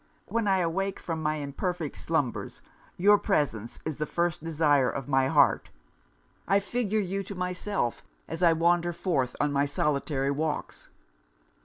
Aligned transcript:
When 0.25 0.47
I 0.47 0.57
awake 0.61 0.99
from 0.99 1.21
my 1.21 1.35
imperfect 1.43 1.95
slumbers, 1.95 2.63
your 2.97 3.19
presence 3.19 3.77
is 3.85 3.97
the 3.97 4.07
first 4.07 4.43
desire 4.43 4.89
of 4.89 5.07
my 5.07 5.27
heart: 5.27 5.69
I 6.47 6.59
figure 6.59 6.99
you 6.99 7.21
to 7.21 7.35
myself 7.35 8.01
as 8.27 8.41
I 8.41 8.53
wander 8.53 8.93
forth 8.93 9.35
on 9.39 9.53
my 9.53 9.67
solitary 9.67 10.31
walks. 10.31 10.89